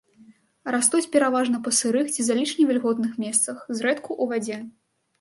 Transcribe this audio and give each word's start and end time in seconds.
Растуць 0.75 1.09
пераважна 1.17 1.61
па 1.69 1.75
сырых 1.81 2.11
ці 2.15 2.21
залішне 2.31 2.63
вільготных 2.73 3.23
месцах, 3.27 3.57
зрэдку 3.81 4.21
ў 4.23 4.37
вадзе. 4.37 4.57